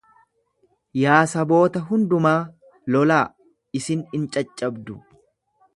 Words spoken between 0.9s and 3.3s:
Yaa saboota hundumaa lolaa,